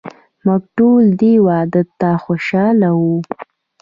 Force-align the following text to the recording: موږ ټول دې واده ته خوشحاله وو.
موږ 0.45 0.61
ټول 0.77 1.03
دې 1.21 1.33
واده 1.47 1.81
ته 1.99 2.09
خوشحاله 2.23 2.89
وو. 3.01 3.15